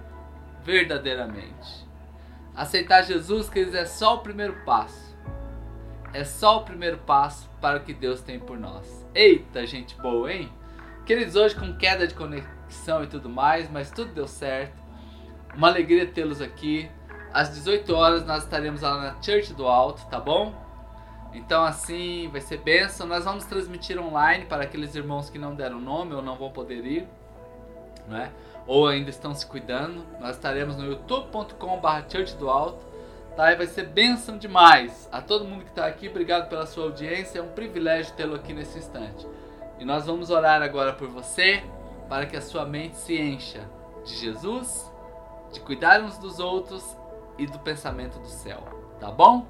verdadeiramente. 0.63 1.87
Aceitar 2.55 3.03
Jesus, 3.03 3.49
queridos, 3.49 3.75
é 3.75 3.85
só 3.85 4.17
o 4.17 4.19
primeiro 4.19 4.55
passo. 4.65 5.17
É 6.13 6.25
só 6.25 6.59
o 6.59 6.65
primeiro 6.65 6.99
passo 6.99 7.49
para 7.61 7.79
o 7.79 7.81
que 7.81 7.93
Deus 7.93 8.23
tem 8.23 8.41
por 8.41 8.59
nós. 8.59 9.07
Eita, 9.15 9.67
gente 9.67 9.95
boa, 9.97 10.33
hein? 10.33 10.51
Queridos, 11.05 11.37
hoje 11.37 11.55
com 11.55 11.77
queda 11.77 12.07
de 12.07 12.15
conexão 12.15 13.05
e 13.05 13.07
tudo 13.07 13.29
mais, 13.29 13.71
mas 13.71 13.91
tudo 13.91 14.13
deu 14.13 14.27
certo. 14.27 14.83
Uma 15.55 15.69
alegria 15.69 16.07
tê-los 16.07 16.41
aqui. 16.41 16.91
Às 17.33 17.51
18 17.51 17.95
horas 17.95 18.27
nós 18.27 18.45
estaremos 18.45 18.81
lá 18.81 18.97
na 18.97 19.23
Church 19.23 19.53
do 19.53 19.67
Alto, 19.67 20.07
tá 20.07 20.19
bom? 20.19 20.68
Então 21.33 21.65
assim, 21.65 22.29
vai 22.31 22.41
ser 22.41 22.59
benção. 22.59 23.07
Nós 23.07 23.25
vamos 23.25 23.45
transmitir 23.45 23.99
online 23.99 24.47
para 24.47 24.65
aqueles 24.65 24.95
irmãos 24.95 25.31
que 25.31 25.39
não 25.39 25.55
deram 25.55 25.81
nome 25.81 26.15
ou 26.15 26.23
não 26.23 26.37
vão 26.37 26.51
poder 26.51 26.85
ir, 26.85 27.09
né? 28.07 28.33
Ou 28.67 28.87
ainda 28.87 29.11
estão 29.11 29.35
se 29.35 29.47
cuidando. 29.47 30.05
Nós 30.21 30.37
estaremos 30.37 30.77
no 30.77 30.85
youtube.com/church 30.85 32.37
do 32.37 32.49
Alto. 32.49 32.87
Tá? 33.37 33.53
E 33.53 33.57
vai 33.57 33.67
ser 33.67 33.87
bênção 33.87 34.37
demais. 34.37 35.09
A 35.13 35.23
todo 35.23 35.45
mundo 35.45 35.63
que 35.63 35.71
está 35.71 35.87
aqui, 35.87 36.09
obrigado 36.09 36.49
pela 36.49 36.67
sua 36.67 36.85
audiência. 36.85 37.39
É 37.39 37.43
um 37.43 37.51
privilégio 37.51 38.13
tê-lo 38.15 38.35
aqui 38.35 38.53
nesse 38.53 38.79
instante. 38.79 39.25
E 39.79 39.85
nós 39.85 40.07
vamos 40.07 40.29
orar 40.29 40.61
agora 40.61 40.93
por 40.93 41.09
você, 41.09 41.63
para 42.09 42.27
que 42.27 42.37
a 42.37 42.41
sua 42.43 42.65
mente 42.65 42.97
se 42.97 43.17
encha 43.17 43.61
de 44.05 44.17
Jesus, 44.17 44.91
de 45.53 45.61
cuidar 45.61 46.03
uns 46.03 46.19
dos 46.19 46.41
outros 46.41 46.97
e 47.39 47.47
do 47.47 47.61
pensamento 47.61 48.19
do 48.19 48.27
céu, 48.27 48.61
tá 48.99 49.11
bom? 49.11 49.47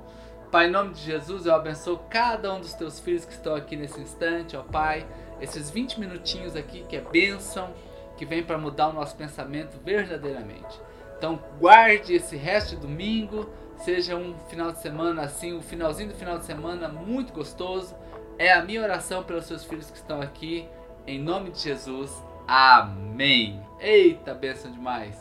Pai, 0.51 0.67
em 0.67 0.71
nome 0.71 0.95
de 0.95 1.03
Jesus, 1.03 1.45
eu 1.45 1.55
abençoo 1.55 1.99
cada 2.09 2.55
um 2.55 2.61
dos 2.61 2.73
teus 2.73 2.99
filhos 2.99 3.27
que 3.27 3.35
estão 3.35 3.55
aqui 3.55 3.77
nesse 3.77 4.01
instante, 4.01 4.57
ó 4.57 4.63
Pai. 4.63 5.07
Esses 5.43 5.69
20 5.69 6.01
minutinhos 6.01 6.57
aqui 6.57 6.87
que 6.89 6.97
é 6.97 7.03
bênção, 7.03 7.75
que 8.17 8.25
vem 8.25 8.43
para 8.43 8.57
mudar 8.57 8.89
o 8.89 8.95
nosso 8.95 9.15
pensamento 9.15 9.79
verdadeiramente. 9.85 10.81
Então, 11.19 11.39
guarde 11.61 12.15
esse 12.15 12.35
resto 12.35 12.77
de 12.77 12.81
domingo, 12.81 13.51
seja 13.77 14.17
um 14.17 14.35
final 14.49 14.73
de 14.73 14.79
semana 14.79 15.23
assim, 15.23 15.53
um 15.53 15.61
finalzinho 15.61 16.09
do 16.09 16.15
final 16.15 16.39
de 16.39 16.47
semana 16.47 16.89
muito 16.89 17.31
gostoso. 17.31 17.95
É 18.39 18.51
a 18.51 18.65
minha 18.65 18.83
oração 18.83 19.23
pelos 19.23 19.45
seus 19.45 19.65
filhos 19.65 19.91
que 19.91 19.99
estão 19.99 20.23
aqui, 20.23 20.67
em 21.07 21.19
nome 21.21 21.51
de 21.51 21.59
Jesus. 21.59 22.11
Amém. 22.47 23.61
Eita, 23.79 24.33
bênção 24.33 24.73
demais. 24.73 25.15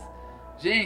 Gente, 0.58 0.86